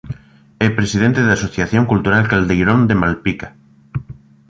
[0.65, 3.47] É presidente da "Asociación Cultural Caldeirón" de Malpica.